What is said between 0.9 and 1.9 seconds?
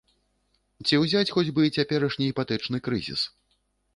ўзяць хоць бы